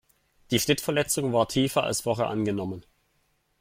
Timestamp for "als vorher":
1.83-2.25